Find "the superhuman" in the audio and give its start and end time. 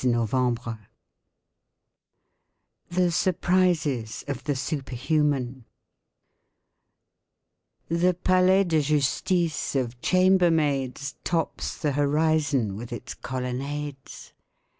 4.45-5.65